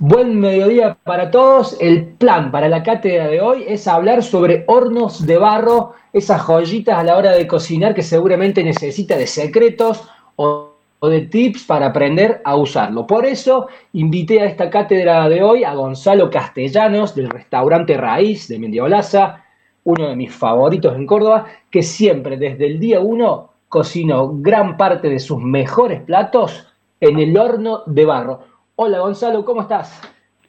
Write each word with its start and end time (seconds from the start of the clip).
Buen 0.00 0.38
mediodía 0.38 0.96
para 1.02 1.32
todos. 1.32 1.76
El 1.80 2.04
plan 2.04 2.52
para 2.52 2.68
la 2.68 2.84
cátedra 2.84 3.26
de 3.26 3.40
hoy 3.40 3.64
es 3.66 3.88
hablar 3.88 4.22
sobre 4.22 4.62
hornos 4.68 5.26
de 5.26 5.38
barro, 5.38 5.94
esas 6.12 6.40
joyitas 6.40 6.96
a 6.96 7.02
la 7.02 7.16
hora 7.16 7.32
de 7.32 7.48
cocinar 7.48 7.96
que 7.96 8.04
seguramente 8.04 8.62
necesita 8.62 9.16
de 9.16 9.26
secretos 9.26 10.08
o, 10.36 10.74
de 11.02 11.22
tips 11.22 11.64
para 11.64 11.86
aprender 11.86 12.40
a 12.44 12.54
usarlo. 12.54 13.08
Por 13.08 13.26
eso 13.26 13.66
invité 13.92 14.40
a 14.40 14.44
esta 14.44 14.70
cátedra 14.70 15.28
de 15.28 15.42
hoy 15.42 15.64
a 15.64 15.74
Gonzalo 15.74 16.30
Castellanos 16.30 17.16
del 17.16 17.28
restaurante 17.28 17.96
Raíz 17.96 18.46
de 18.46 18.60
Mendiolaza, 18.60 19.42
uno 19.82 20.10
de 20.10 20.14
mis 20.14 20.32
favoritos 20.32 20.94
en 20.94 21.06
Córdoba, 21.06 21.46
que 21.72 21.82
siempre 21.82 22.36
desde 22.36 22.66
el 22.66 22.78
día 22.78 23.00
uno 23.00 23.50
cocinó 23.68 24.30
gran 24.34 24.76
parte 24.76 25.08
de 25.08 25.18
sus 25.18 25.42
mejores 25.42 26.02
platos 26.02 26.68
en 27.00 27.18
el 27.18 27.36
horno 27.36 27.82
de 27.86 28.04
barro. 28.04 28.57
Hola 28.80 29.00
Gonzalo, 29.00 29.44
¿cómo 29.44 29.62
estás? 29.62 30.00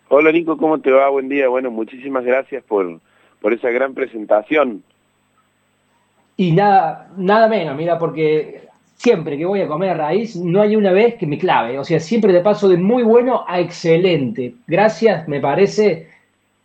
Hola 0.07 0.31
Nico, 0.31 0.55
¿cómo 0.55 0.79
te 0.79 0.91
va? 0.91 1.09
Buen 1.09 1.29
día. 1.29 1.47
Bueno, 1.47 1.71
muchísimas 1.71 2.23
gracias 2.23 2.63
por, 2.63 2.99
por 3.41 3.53
esa 3.53 3.71
gran 3.71 3.95
presentación. 3.95 4.83
Y 6.37 6.51
nada, 6.51 7.09
nada 7.17 7.47
menos, 7.47 7.75
mira, 7.75 7.97
porque 7.97 8.67
siempre 8.93 9.35
que 9.35 9.47
voy 9.47 9.61
a 9.61 9.67
comer 9.67 9.97
raíz, 9.97 10.35
no 10.35 10.61
hay 10.61 10.75
una 10.75 10.91
vez 10.91 11.15
que 11.15 11.25
me 11.25 11.39
clave. 11.39 11.79
O 11.79 11.83
sea, 11.83 11.99
siempre 11.99 12.31
te 12.31 12.41
paso 12.41 12.69
de 12.69 12.77
muy 12.77 13.01
bueno 13.01 13.45
a 13.47 13.59
excelente. 13.59 14.53
Gracias, 14.67 15.27
me 15.27 15.39
parece, 15.39 16.07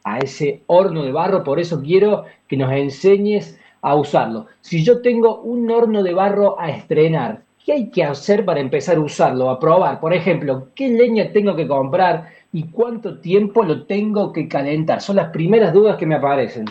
a 0.04 0.18
ese 0.18 0.60
horno 0.66 1.02
de 1.02 1.12
barro. 1.12 1.44
Por 1.44 1.58
eso 1.58 1.80
quiero 1.80 2.26
que 2.46 2.58
nos 2.58 2.70
enseñes 2.72 3.58
a 3.80 3.94
usarlo. 3.94 4.48
Si 4.60 4.84
yo 4.84 5.00
tengo 5.00 5.40
un 5.40 5.70
horno 5.70 6.02
de 6.02 6.12
barro 6.12 6.60
a 6.60 6.68
estrenar, 6.68 7.40
¿Qué 7.64 7.72
hay 7.72 7.90
que 7.90 8.04
hacer 8.04 8.44
para 8.44 8.60
empezar 8.60 8.96
a 8.96 9.00
usarlo, 9.00 9.48
a 9.48 9.58
probar? 9.58 9.98
Por 9.98 10.12
ejemplo, 10.12 10.68
¿qué 10.74 10.90
leña 10.90 11.32
tengo 11.32 11.56
que 11.56 11.66
comprar 11.66 12.28
y 12.52 12.64
cuánto 12.64 13.20
tiempo 13.20 13.62
lo 13.64 13.86
tengo 13.86 14.34
que 14.34 14.48
calentar? 14.48 15.00
Son 15.00 15.16
las 15.16 15.30
primeras 15.30 15.72
dudas 15.72 15.96
que 15.96 16.04
me 16.04 16.14
aparecen. 16.14 16.66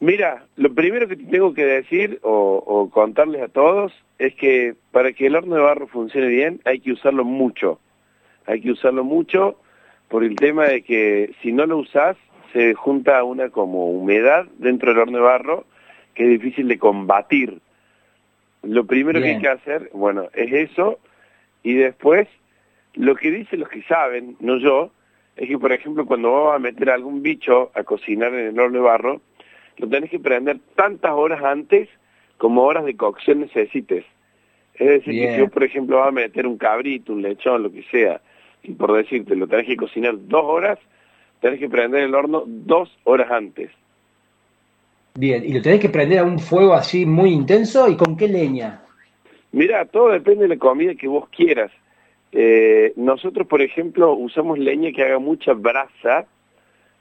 Mira, 0.00 0.46
lo 0.56 0.72
primero 0.72 1.06
que 1.08 1.16
te 1.16 1.24
tengo 1.24 1.52
que 1.52 1.66
decir 1.66 2.20
o, 2.22 2.88
contarles 2.90 3.42
a 3.42 3.48
todos 3.48 3.92
es 4.18 4.34
que 4.34 4.74
para 4.92 5.12
que 5.12 5.26
el 5.26 5.36
horno 5.36 5.56
de 5.56 5.62
barro 5.62 5.88
funcione 5.88 6.28
bien 6.28 6.60
hay 6.64 6.80
que 6.80 6.92
usarlo 6.92 7.24
mucho. 7.24 7.78
Hay 8.46 8.62
que 8.62 8.70
usarlo 8.70 9.04
mucho 9.04 9.56
por 10.08 10.24
el 10.24 10.36
tema 10.36 10.64
de 10.64 10.82
que 10.82 11.34
si 11.42 11.52
no 11.52 11.66
lo 11.66 11.78
usas 11.78 12.16
se 12.54 12.72
junta 12.72 13.22
una 13.24 13.50
como 13.50 13.90
humedad 13.90 14.46
dentro 14.56 14.90
del 14.90 15.00
horno 15.00 15.18
de 15.18 15.24
barro 15.24 15.64
que 16.14 16.24
es 16.24 16.30
difícil 16.30 16.68
de 16.68 16.78
combatir. 16.78 17.60
Lo 18.66 18.84
primero 18.84 19.20
que 19.20 19.30
hay 19.34 19.40
que 19.40 19.48
hacer, 19.48 19.90
bueno, 19.92 20.28
es 20.34 20.52
eso, 20.52 20.98
y 21.62 21.74
después, 21.74 22.28
lo 22.94 23.16
que 23.16 23.30
dicen 23.30 23.60
los 23.60 23.68
que 23.68 23.82
saben, 23.82 24.36
no 24.40 24.58
yo, 24.58 24.90
es 25.36 25.48
que, 25.48 25.58
por 25.58 25.72
ejemplo, 25.72 26.06
cuando 26.06 26.44
vas 26.44 26.56
a 26.56 26.58
meter 26.58 26.90
algún 26.90 27.22
bicho 27.22 27.70
a 27.74 27.82
cocinar 27.82 28.32
en 28.34 28.48
el 28.48 28.58
horno 28.58 28.78
de 28.78 28.84
barro, 28.84 29.20
lo 29.78 29.88
tenés 29.88 30.10
que 30.10 30.20
prender 30.20 30.58
tantas 30.76 31.12
horas 31.12 31.42
antes 31.42 31.88
como 32.38 32.62
horas 32.62 32.84
de 32.84 32.96
cocción 32.96 33.40
necesites. 33.40 34.04
Es 34.74 34.88
decir, 34.88 35.20
que 35.20 35.32
si 35.32 35.38
yo, 35.38 35.48
por 35.48 35.64
ejemplo, 35.64 35.98
vas 35.98 36.08
a 36.08 36.12
meter 36.12 36.46
un 36.46 36.58
cabrito, 36.58 37.12
un 37.12 37.22
lechón, 37.22 37.62
lo 37.62 37.72
que 37.72 37.82
sea, 37.84 38.20
y 38.62 38.72
por 38.72 38.92
decirte, 38.92 39.36
lo 39.36 39.46
tenés 39.46 39.66
que 39.66 39.76
cocinar 39.76 40.14
dos 40.16 40.44
horas, 40.44 40.78
tenés 41.40 41.60
que 41.60 41.68
prender 41.68 42.04
el 42.04 42.14
horno 42.14 42.44
dos 42.46 42.96
horas 43.04 43.30
antes. 43.30 43.70
Bien, 45.16 45.44
¿y 45.44 45.52
lo 45.52 45.62
tenés 45.62 45.78
que 45.78 45.88
prender 45.88 46.18
a 46.18 46.24
un 46.24 46.40
fuego 46.40 46.74
así 46.74 47.06
muy 47.06 47.30
intenso? 47.30 47.88
¿Y 47.88 47.96
con 47.96 48.16
qué 48.16 48.26
leña? 48.26 48.82
Mira, 49.52 49.84
todo 49.84 50.10
depende 50.10 50.42
de 50.42 50.48
la 50.48 50.58
comida 50.58 50.96
que 50.96 51.06
vos 51.06 51.28
quieras. 51.28 51.70
Eh, 52.32 52.92
nosotros, 52.96 53.46
por 53.46 53.62
ejemplo, 53.62 54.12
usamos 54.14 54.58
leña 54.58 54.90
que 54.90 55.04
haga 55.04 55.20
mucha 55.20 55.52
brasa, 55.52 56.26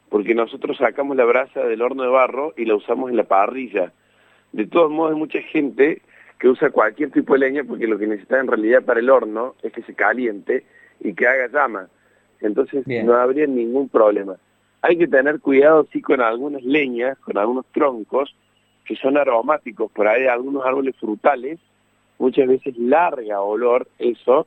porque 0.10 0.36
nosotros 0.36 0.78
sacamos 0.78 1.18
la 1.18 1.26
brasa 1.26 1.62
del 1.62 1.82
horno 1.82 2.04
de 2.04 2.10
barro 2.10 2.54
y 2.56 2.66
la 2.66 2.76
usamos 2.76 3.10
en 3.10 3.18
la 3.18 3.24
parrilla. 3.24 3.92
De 4.52 4.68
todos 4.68 4.92
modos, 4.92 5.14
hay 5.14 5.18
mucha 5.18 5.42
gente 5.42 6.04
que 6.38 6.50
usa 6.50 6.70
cualquier 6.70 7.10
tipo 7.10 7.34
de 7.34 7.40
leña 7.40 7.64
porque 7.64 7.88
lo 7.88 7.98
que 7.98 8.06
necesita 8.06 8.40
en 8.40 8.46
realidad 8.46 8.84
para 8.84 9.00
el 9.00 9.10
horno 9.10 9.56
es 9.64 9.74
que 9.74 9.82
se 9.82 9.96
caliente 9.96 10.66
y 11.00 11.16
que 11.16 11.28
haga 11.28 11.48
llama. 11.48 11.88
Entonces 12.42 12.86
no 12.86 13.16
habría 13.16 13.48
ningún 13.48 13.90
problema. 13.90 14.36
Hay 14.84 14.98
que 14.98 15.08
tener 15.08 15.40
cuidado, 15.40 15.88
sí, 15.94 16.02
con 16.02 16.20
algunas 16.20 16.62
leñas, 16.62 17.18
con 17.20 17.38
algunos 17.38 17.66
troncos, 17.68 18.36
que 18.84 18.98
son 18.98 19.18
aromáticos, 19.18 19.90
por 19.90 20.10
ahí 20.10 20.28
algunos 20.28 20.66
árboles 20.66 20.94
frutales, 20.98 21.58
muchas 22.20 22.50
veces 22.50 22.78
larga 22.78 23.40
olor 23.40 23.88
eso, 23.98 24.46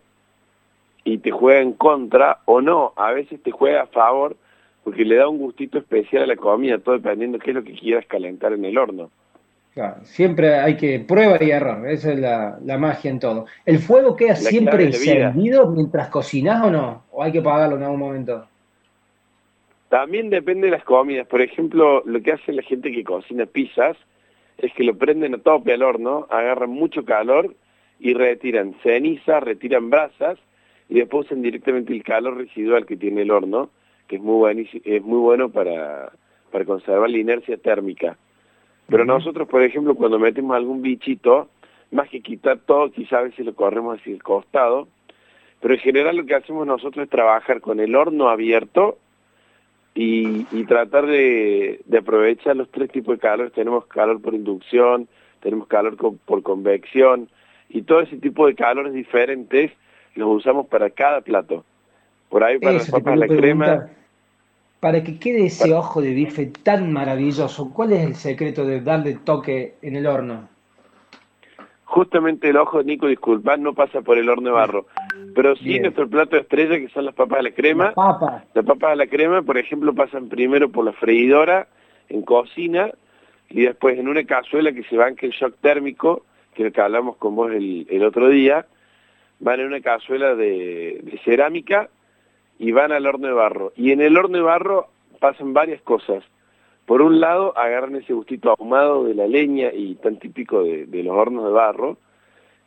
y 1.05 1.17
te 1.19 1.31
juega 1.31 1.63
en 1.63 1.73
contra, 1.73 2.41
o 2.45 2.61
no, 2.61 2.93
a 2.97 3.13
veces 3.13 3.43
te 3.43 3.51
juega 3.51 3.85
a 3.85 3.87
favor, 3.87 4.37
porque 4.85 5.07
le 5.07 5.17
da 5.17 5.27
un 5.27 5.39
gustito 5.39 5.79
especial 5.79 6.25
a 6.25 6.27
la 6.27 6.37
comida, 6.37 6.79
todo 6.81 6.97
dependiendo 6.97 7.39
de 7.39 7.45
qué 7.45 7.53
es 7.53 7.57
lo 7.57 7.65
que 7.65 7.73
quieras 7.73 8.05
calentar 8.07 8.53
en 8.53 8.67
el 8.67 8.77
horno. 8.77 9.11
Claro, 9.73 10.05
siempre 10.05 10.55
hay 10.55 10.77
que 10.77 11.01
prueba 11.01 11.43
y 11.43 11.51
error, 11.51 11.89
esa 11.89 12.13
es 12.13 12.19
la, 12.19 12.79
magia 12.79 13.11
en 13.11 13.21
todo. 13.21 13.47
¿El 13.65 13.79
fuego 13.79 14.17
queda 14.17 14.37
siempre 14.37 14.85
encendido 14.85 15.67
mientras 15.71 16.09
cocinas 16.09 16.63
o 16.63 16.71
no? 16.71 17.05
¿O 17.11 17.23
hay 17.23 17.33
que 17.33 17.39
apagarlo 17.39 17.77
en 17.77 17.85
algún 17.85 18.01
momento? 18.01 18.47
También 19.89 20.31
depende 20.31 20.67
de 20.67 20.73
las 20.73 20.85
comidas. 20.85 21.27
Por 21.27 21.41
ejemplo, 21.41 22.03
lo 22.05 22.21
que 22.21 22.33
hace 22.33 22.53
la 22.53 22.63
gente 22.63 22.91
que 22.91 23.05
cocina 23.05 23.47
pizzas 23.47 23.97
es 24.59 24.73
que 24.73 24.85
lo 24.85 24.97
prenden 24.97 25.35
a 25.35 25.39
tope 25.39 25.73
al 25.73 25.83
horno, 25.83 26.27
agarran 26.31 26.71
mucho 26.71 27.05
calor 27.05 27.55
y 28.01 28.15
retiran 28.15 28.75
ceniza, 28.83 29.41
retiran 29.41 29.91
brasas 29.91 30.39
y 30.89 30.95
después 30.95 31.27
usan 31.27 31.43
directamente 31.43 31.93
el 31.93 32.03
calor 32.03 32.37
residual 32.37 32.87
que 32.87 32.97
tiene 32.97 33.23
el 33.23 33.31
horno, 33.31 33.71
que 34.09 34.17
es 34.17 34.23
muy, 34.23 34.69
es 34.85 35.03
muy 35.03 35.19
bueno 35.19 35.51
para, 35.51 36.13
para 36.51 36.65
conservar 36.65 37.11
la 37.11 37.19
inercia 37.19 37.57
térmica. 37.57 38.17
Pero 38.89 39.05
nosotros, 39.05 39.49
por 39.49 39.63
ejemplo, 39.63 39.95
cuando 39.95 40.19
metemos 40.19 40.57
algún 40.57 40.81
bichito, 40.81 41.49
más 41.91 42.09
que 42.09 42.21
quitar 42.21 42.59
todo, 42.59 42.91
quizás 42.91 43.21
a 43.21 43.23
veces 43.23 43.45
lo 43.45 43.55
corremos 43.55 43.99
hacia 43.99 44.13
el 44.13 44.23
costado, 44.23 44.89
pero 45.61 45.75
en 45.75 45.81
general 45.81 46.17
lo 46.17 46.27
que 46.27 46.35
hacemos 46.35 46.67
nosotros 46.67 47.05
es 47.05 47.11
trabajar 47.11 47.61
con 47.61 47.81
el 47.81 47.95
horno 47.95 48.29
abierto 48.29 48.99
y, 50.53 50.65
tratar 50.65 51.07
de, 51.07 51.81
aprovechar 51.99 52.57
los 52.57 52.71
tres 52.71 52.91
tipos 52.91 53.17
de 53.17 53.21
calor. 53.21 53.51
Tenemos 53.51 53.87
calor 53.87 54.21
por 54.21 54.35
inducción, 54.35 55.09
tenemos 55.41 55.69
calor 55.69 55.97
por 55.97 56.43
convección 56.43 57.29
y 57.69 57.83
todo 57.83 58.01
ese 58.01 58.17
tipo 58.17 58.47
de 58.47 58.55
calores 58.55 58.93
diferentes 58.93 59.73
los 60.15 60.29
usamos 60.29 60.67
para 60.67 60.91
cada 60.91 61.21
plato. 61.21 61.65
Por 62.29 62.43
ahí 62.43 62.59
para 62.59 62.75
las 62.75 62.91
papas 62.91 63.19
la 63.19 63.27
crema. 63.27 63.89
Para 64.81 65.03
que 65.03 65.19
quede 65.19 65.47
ese 65.47 65.73
ojo 65.73 66.03
de 66.03 66.13
bife 66.13 66.47
tan 66.47 66.93
maravilloso, 66.93 67.73
¿cuál 67.73 67.93
es 67.93 68.05
el 68.05 68.15
secreto 68.15 68.65
de 68.67 68.81
darle 68.81 69.15
toque 69.15 69.75
en 69.83 69.97
el 69.97 70.07
horno? 70.07 70.49
Justamente 71.85 72.51
el 72.51 72.57
ojo, 72.57 72.83
Nico, 72.83 73.07
disculpa, 73.07 73.57
no 73.57 73.73
pasa 73.73 74.03
por 74.03 74.19
el 74.19 74.29
horno 74.29 74.51
de 74.51 74.55
barro. 74.55 74.87
Pero 75.35 75.57
sí 75.57 75.79
nuestro 75.81 76.09
plato 76.09 76.37
de 76.37 76.43
estrella, 76.43 76.79
que 76.79 76.89
son 76.89 77.05
las 77.05 77.15
papas 77.15 77.41
a 77.41 77.43
la 77.43 77.51
crema. 77.51 77.93
Las 78.55 78.65
papas. 78.65 78.93
a 78.93 78.97
la 78.97 79.07
crema, 79.07 79.43
por 79.43 79.59
ejemplo, 79.59 79.95
pasan 79.95 80.29
primero 80.29 80.71
por 80.71 80.85
la 80.85 80.93
freidora 80.93 81.69
en 82.09 82.23
cocina 82.23 82.91
y 83.49 83.63
después 83.63 83.99
en 83.99 84.09
una 84.09 84.25
cazuela 84.25 84.73
que 84.73 84.83
se 84.85 84.97
banque 84.97 85.27
el 85.27 85.33
shock 85.33 85.57
térmico, 85.61 86.25
que 86.55 86.63
es 86.63 86.67
el 86.67 86.73
que 86.73 86.81
hablamos 86.81 87.17
con 87.17 87.37
vos 87.37 87.53
el, 87.53 88.03
otro 88.05 88.29
día, 88.29 88.67
van 89.41 89.61
en 89.61 89.67
una 89.67 89.81
cazuela 89.81 90.35
de, 90.35 91.01
de 91.03 91.21
cerámica 91.25 91.89
y 92.59 92.73
van 92.73 92.93
al 92.93 93.07
horno 93.07 93.29
de 93.29 93.35
barro. 93.35 93.73
Y 93.77 93.93
en 93.93 94.01
el 94.01 94.17
horno 94.17 94.39
de 94.39 94.45
barro 94.45 94.89
pasan 95.21 95.53
varias 95.53 95.81
cosas. 95.83 96.25
Por 96.87 97.03
un 97.03 97.21
lado, 97.21 97.57
agarran 97.59 97.97
ese 97.97 98.13
gustito 98.13 98.55
ahumado 98.57 99.05
de 99.05 99.15
la 99.15 99.27
leña 99.27 99.73
y 99.73 99.97
tan 99.97 100.19
típico 100.19 100.63
de, 100.63 100.87
los 101.03 101.17
hornos 101.17 101.45
de 101.45 101.51
barro, 101.51 101.99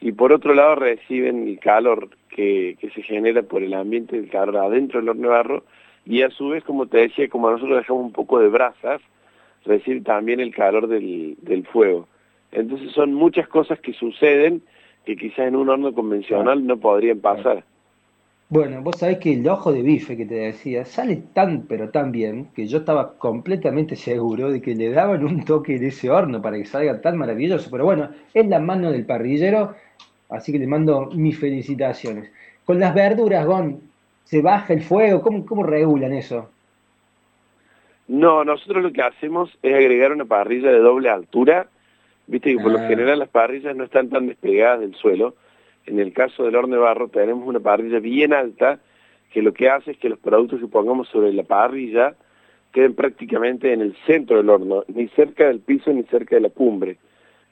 y 0.02 0.12
por 0.12 0.32
otro 0.32 0.54
lado 0.54 0.76
reciben 0.76 1.48
el 1.48 1.60
calor 1.60 2.10
que, 2.30 2.78
se 2.94 3.02
genera 3.02 3.44
por 3.44 3.64
el 3.64 3.74
ambiente 3.74 4.16
del 4.16 4.30
calor 4.30 4.58
adentro 4.58 5.00
del 5.00 5.10
horno 5.10 5.24
de 5.24 5.34
barro, 5.34 5.64
y 6.06 6.22
a 6.22 6.30
su 6.30 6.50
vez, 6.50 6.64
como 6.64 6.88
te 6.88 7.00
decía, 7.00 7.28
como 7.28 7.52
nosotros 7.52 7.78
dejamos 7.78 8.04
un 8.04 8.12
poco 8.14 8.40
de 8.40 8.48
brasas, 8.48 9.02
reciben 9.66 10.04
también 10.04 10.40
el 10.40 10.56
calor 10.56 10.88
del, 10.88 11.36
del 11.42 11.66
fuego. 11.68 12.08
Entonces 12.52 12.92
son 12.94 13.14
muchas 13.14 13.48
cosas 13.48 13.80
que 13.80 13.94
suceden 13.94 14.64
que 15.06 15.18
quizás 15.18 15.48
en 15.48 15.56
un 15.56 15.70
horno 15.70 15.94
convencional 15.94 16.66
no 16.66 16.78
podrían 16.78 17.20
pasar. 17.20 17.64
Bueno, 18.52 18.82
vos 18.82 18.98
sabés 18.98 19.20
que 19.20 19.34
el 19.34 19.48
ojo 19.48 19.72
de 19.72 19.84
bife 19.84 20.18
que 20.18 20.26
te 20.26 20.34
decía 20.34 20.84
sale 20.84 21.18
tan 21.18 21.68
pero 21.68 21.92
tan 21.92 22.12
bien 22.12 22.48
que 22.56 22.66
yo 22.66 22.80
estaba 22.80 23.14
completamente 23.20 23.96
seguro 23.96 24.52
de 24.52 24.60
que 24.60 24.74
le 24.74 24.90
daban 24.90 25.24
un 25.24 25.46
toque 25.46 25.78
de 25.78 25.90
ese 25.90 26.10
horno 26.10 26.42
para 26.42 26.58
que 26.58 26.66
salga 26.66 27.00
tan 27.00 27.16
maravilloso. 27.16 27.70
Pero 27.70 27.86
bueno, 27.86 28.10
es 28.34 28.48
la 28.48 28.60
mano 28.60 28.92
del 28.92 29.06
parrillero, 29.06 29.76
así 30.30 30.52
que 30.52 30.58
le 30.58 30.66
mando 30.66 31.12
mis 31.14 31.38
felicitaciones. 31.38 32.32
Con 32.66 32.80
las 32.80 32.96
verduras, 32.96 33.46
Gon, 33.46 33.82
¿se 34.24 34.42
baja 34.42 34.74
el 34.74 34.82
fuego? 34.82 35.22
¿Cómo, 35.22 35.46
cómo 35.46 35.62
regulan 35.62 36.14
eso? 36.14 36.50
No, 38.08 38.44
nosotros 38.44 38.82
lo 38.82 38.92
que 38.92 39.04
hacemos 39.04 39.56
es 39.62 39.76
agregar 39.76 40.12
una 40.12 40.26
parrilla 40.26 40.72
de 40.72 40.80
doble 40.80 41.12
altura. 41.12 41.68
Viste 42.26 42.56
que 42.56 42.64
por 42.64 42.72
lo 42.72 42.80
ah. 42.80 42.88
general 42.88 43.20
las 43.20 43.30
parrillas 43.30 43.76
no 43.76 43.84
están 43.84 44.10
tan 44.10 44.26
despegadas 44.26 44.80
del 44.80 44.96
suelo 44.96 45.36
en 45.90 46.00
el 46.00 46.14
caso 46.14 46.44
del 46.44 46.56
horno 46.56 46.76
de 46.76 46.82
barro 46.82 47.08
tenemos 47.08 47.48
una 47.48 47.60
parrilla 47.60 48.00
bien 48.00 48.34
alta 48.34 48.80
que 49.34 49.42
lo 49.42 49.54
que 49.54 49.70
hace 49.70 49.92
es 49.92 49.98
que 49.98 50.10
los 50.10 50.20
productos 50.20 50.60
que 50.60 50.68
pongamos 50.68 51.08
sobre 51.10 51.34
la 51.34 51.44
parrilla 51.44 52.16
queden 52.72 52.94
prácticamente 52.94 53.74
en 53.74 53.82
el 53.82 53.96
centro 54.06 54.38
del 54.38 54.50
horno, 54.50 54.84
ni 54.88 55.08
cerca 55.10 55.48
del 55.48 55.60
piso 55.60 55.92
ni 55.92 56.04
cerca 56.04 56.36
de 56.36 56.42
la 56.42 56.50
cumbre. 56.50 56.98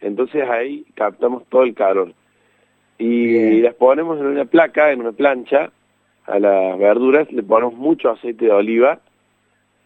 Entonces 0.01 0.47
ahí 0.47 0.85
captamos 0.93 1.45
todo 1.49 1.63
el 1.63 1.73
calor. 1.73 2.13
Y 2.99 3.61
las 3.61 3.75
ponemos 3.75 4.19
en 4.19 4.27
una 4.27 4.45
placa, 4.45 4.91
en 4.91 5.01
una 5.01 5.11
plancha, 5.11 5.71
a 6.25 6.39
las 6.39 6.77
verduras, 6.77 7.31
le 7.31 7.41
ponemos 7.41 7.75
mucho 7.75 8.09
aceite 8.09 8.45
de 8.45 8.51
oliva 8.51 8.99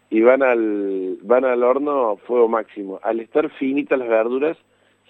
y 0.09 0.21
van 0.21 0.44
al, 0.44 1.18
van 1.21 1.45
al 1.45 1.63
horno 1.63 2.09
a 2.09 2.18
fuego 2.18 2.47
máximo. 2.47 3.00
Al 3.04 3.19
estar 3.19 3.50
finitas 3.51 4.00
las 4.00 4.09
verduras, 4.09 4.57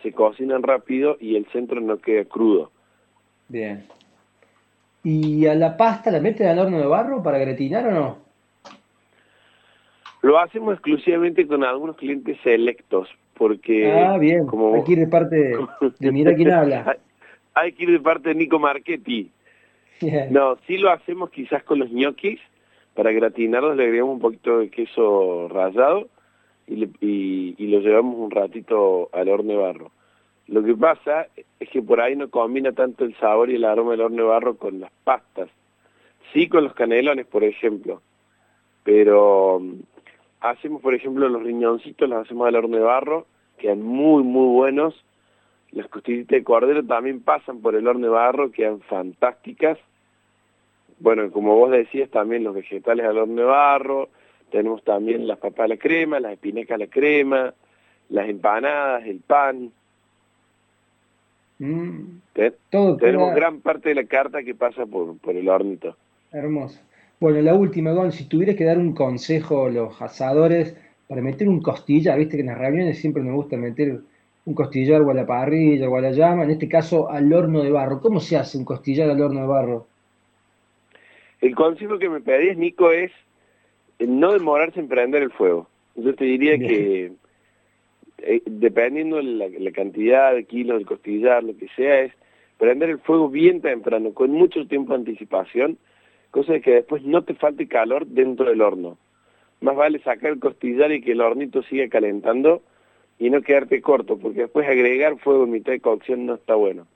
se 0.03 0.11
cocinan 0.11 0.61
rápido 0.61 1.17
y 1.19 1.35
el 1.35 1.45
centro 1.47 1.79
no 1.79 1.97
queda 1.97 2.25
crudo. 2.25 2.71
Bien. 3.51 3.83
¿Y 5.03 5.45
a 5.45 5.55
la 5.55 5.75
pasta 5.75 6.09
la 6.09 6.21
meten 6.21 6.47
al 6.47 6.59
horno 6.59 6.79
de 6.79 6.85
barro 6.85 7.21
para 7.21 7.37
gratinar 7.37 7.87
o 7.87 7.91
no? 7.91 8.17
Lo 10.21 10.39
hacemos 10.39 10.73
exclusivamente 10.73 11.45
con 11.47 11.63
algunos 11.63 11.97
clientes 11.97 12.37
selectos, 12.43 13.09
porque... 13.33 13.91
Ah, 13.91 14.17
bien, 14.17 14.45
como, 14.45 14.75
hay 14.75 14.83
que 14.83 14.93
ir 14.93 14.99
de 14.99 15.07
parte 15.07 15.35
de, 15.35 16.11
mira 16.11 16.33
quién 16.33 16.51
habla. 16.51 16.97
Hay, 17.53 17.73
que 17.73 17.83
ir 17.83 17.91
de 17.91 17.99
parte 17.99 18.29
de 18.29 18.35
Nico 18.35 18.59
Marchetti. 18.59 19.29
No, 20.29 20.57
sí 20.65 20.77
lo 20.77 20.89
hacemos 20.89 21.29
quizás 21.31 21.63
con 21.63 21.79
los 21.79 21.91
ñoquis, 21.91 22.39
para 22.93 23.11
gratinarlos 23.11 23.75
le 23.75 23.83
agregamos 23.83 24.15
un 24.15 24.21
poquito 24.21 24.59
de 24.59 24.69
queso 24.69 25.49
rallado 25.49 26.07
y, 26.67 26.85
y, 27.57 27.67
lo 27.67 27.81
llevamos 27.81 28.15
un 28.17 28.31
ratito 28.31 29.09
al 29.11 29.27
horno 29.27 29.51
de 29.51 29.57
barro. 29.57 29.91
Lo 30.51 30.61
que 30.61 30.75
pasa 30.75 31.27
es 31.61 31.69
que 31.69 31.81
por 31.81 32.01
ahí 32.01 32.17
no 32.17 32.29
combina 32.29 32.73
tanto 32.73 33.05
el 33.05 33.15
sabor 33.15 33.49
y 33.49 33.55
el 33.55 33.63
aroma 33.63 33.91
del 33.91 34.01
horno 34.01 34.23
de 34.23 34.29
barro 34.29 34.57
con 34.57 34.81
las 34.81 34.91
pastas. 35.05 35.47
Sí 36.33 36.49
con 36.49 36.65
los 36.65 36.73
canelones, 36.73 37.25
por 37.25 37.45
ejemplo. 37.45 38.01
Pero 38.83 39.61
mm, 39.61 39.75
hacemos, 40.41 40.81
por 40.81 40.93
ejemplo, 40.93 41.29
los 41.29 41.41
riñoncitos, 41.41 42.09
los 42.09 42.25
hacemos 42.25 42.49
al 42.49 42.55
horno 42.57 42.75
de 42.75 42.83
barro, 42.83 43.27
quedan 43.57 43.81
muy, 43.81 44.23
muy 44.23 44.53
buenos. 44.53 45.05
Las 45.71 45.87
costillitas 45.87 46.39
de 46.39 46.43
cordero 46.43 46.83
también 46.83 47.21
pasan 47.21 47.61
por 47.61 47.75
el 47.75 47.87
horno 47.87 48.07
de 48.07 48.13
barro, 48.13 48.51
quedan 48.51 48.81
fantásticas. 48.81 49.77
Bueno, 50.99 51.31
como 51.31 51.55
vos 51.55 51.71
decías, 51.71 52.09
también 52.09 52.43
los 52.43 52.55
vegetales 52.55 53.05
al 53.05 53.19
horno 53.19 53.41
de 53.41 53.47
barro, 53.47 54.09
tenemos 54.51 54.83
también 54.83 55.27
las 55.27 55.37
papas 55.37 55.63
a 55.63 55.67
la 55.69 55.77
crema, 55.77 56.19
las 56.19 56.33
espinacas 56.33 56.75
a 56.75 56.77
la 56.77 56.87
crema, 56.87 57.53
las 58.09 58.27
empanadas, 58.27 59.05
el 59.05 59.21
pan. 59.21 59.71
Mm, 61.61 62.21
tenemos 62.99 63.35
gran 63.35 63.61
parte 63.61 63.89
de 63.89 63.95
la 63.95 64.05
carta 64.05 64.41
que 64.41 64.55
pasa 64.55 64.87
por, 64.87 65.15
por 65.19 65.35
el 65.35 65.47
hornito. 65.47 65.95
Hermoso. 66.31 66.81
Bueno, 67.19 67.39
la 67.41 67.53
última, 67.53 67.91
Gon, 67.91 68.11
si 68.11 68.27
tuvieras 68.27 68.55
que 68.55 68.63
dar 68.63 68.79
un 68.79 68.95
consejo 68.95 69.67
a 69.67 69.69
los 69.69 70.01
asadores 70.01 70.75
para 71.07 71.21
meter 71.21 71.47
un 71.47 71.61
costillar, 71.61 72.17
viste 72.17 72.35
que 72.35 72.41
en 72.41 72.47
las 72.47 72.57
reuniones 72.57 72.99
siempre 72.99 73.21
me 73.21 73.31
gusta 73.31 73.57
meter 73.57 73.99
un 74.45 74.53
costillar 74.55 75.03
o 75.03 75.11
a 75.11 75.13
la 75.13 75.27
parrilla 75.27 75.87
o 75.87 75.95
a 75.97 76.01
la 76.01 76.11
llama, 76.11 76.45
en 76.45 76.49
este 76.49 76.67
caso 76.67 77.11
al 77.11 77.31
horno 77.31 77.61
de 77.61 77.69
barro. 77.69 78.01
¿Cómo 78.01 78.19
se 78.19 78.37
hace 78.37 78.57
un 78.57 78.65
costillar 78.65 79.07
al 79.11 79.21
horno 79.21 79.41
de 79.41 79.47
barro? 79.47 79.85
El 81.41 81.53
consejo 81.53 81.99
que 81.99 82.09
me 82.09 82.21
pedís, 82.21 82.57
Nico, 82.57 82.91
es 82.91 83.11
no 83.99 84.33
demorarse 84.33 84.79
en 84.79 84.87
prender 84.87 85.21
el 85.21 85.31
fuego. 85.31 85.67
Yo 85.95 86.15
te 86.15 86.25
diría 86.25 86.57
que 86.57 87.11
eh, 88.21 88.41
dependiendo 88.45 89.21
la, 89.21 89.47
la 89.47 89.71
cantidad 89.71 90.33
de 90.33 90.45
kilos 90.45 90.77
del 90.77 90.87
costillar, 90.87 91.43
lo 91.43 91.55
que 91.55 91.67
sea, 91.75 92.01
es 92.01 92.13
prender 92.57 92.89
el 92.89 92.99
fuego 92.99 93.29
bien 93.29 93.61
temprano, 93.61 94.13
con 94.13 94.31
mucho 94.31 94.67
tiempo 94.67 94.93
de 94.93 94.99
anticipación, 94.99 95.77
cosa 96.29 96.53
de 96.53 96.61
que 96.61 96.71
después 96.71 97.03
no 97.03 97.23
te 97.23 97.33
falte 97.33 97.67
calor 97.67 98.05
dentro 98.07 98.45
del 98.49 98.61
horno. 98.61 98.97
Más 99.61 99.75
vale 99.75 99.99
sacar 99.99 100.31
el 100.31 100.39
costillar 100.39 100.91
y 100.91 101.01
que 101.01 101.11
el 101.11 101.21
hornito 101.21 101.63
siga 101.63 101.87
calentando 101.89 102.61
y 103.19 103.29
no 103.29 103.41
quedarte 103.41 103.81
corto, 103.81 104.17
porque 104.17 104.41
después 104.41 104.67
agregar 104.67 105.17
fuego 105.19 105.43
en 105.43 105.51
mitad 105.51 105.71
de 105.71 105.79
cocción 105.79 106.25
no 106.25 106.35
está 106.35 106.55
bueno. 106.55 106.87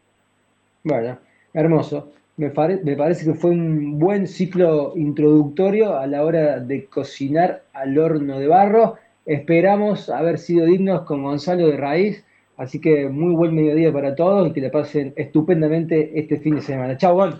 Bueno, 0.84 1.18
hermoso. 1.54 2.12
Me, 2.38 2.52
me 2.84 2.96
parece 2.98 3.26
que 3.26 3.34
fue 3.34 3.52
un 3.52 3.98
buen 3.98 4.28
ciclo 4.28 4.94
introductorio 4.96 5.98
a 5.98 6.06
la 6.06 6.24
hora 6.24 6.60
de 6.60 6.86
cocinar 6.86 7.64
al 7.74 7.98
horno 7.98 8.40
de 8.40 8.48
barro. 8.48 8.96
Esperamos 9.26 10.10
haber 10.10 10.38
sido 10.38 10.66
dignos 10.66 11.02
con 11.02 11.24
Gonzalo 11.24 11.68
de 11.68 11.78
Raíz. 11.78 12.26
Así 12.58 12.80
que 12.80 13.10
muy 13.10 13.36
buen 13.36 13.54
mediodía 13.54 13.92
para 13.92 14.16
todos 14.16 14.48
y 14.48 14.54
que 14.54 14.62
le 14.62 14.70
pasen 14.70 15.14
estupendamente 15.18 16.18
este 16.18 16.40
fin 16.40 16.56
de 16.56 16.62
semana. 16.62 16.96
Chao, 16.98 17.16
Gon. 17.16 17.34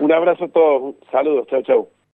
Un 0.00 0.12
abrazo 0.12 0.44
a 0.44 0.48
todos, 0.48 0.94
saludos, 1.10 1.46
chao, 1.48 1.62
chao. 1.62 1.99